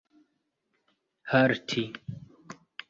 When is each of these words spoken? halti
halti 1.31 1.83